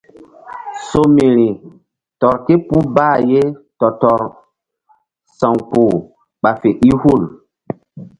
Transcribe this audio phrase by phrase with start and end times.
[0.87, 1.47] Somiri
[2.19, 3.41] tɔr ke puh bah ye
[3.79, 5.93] tɔ-tɔrsa̧wkpuh
[6.41, 7.23] ɓa fe i hul.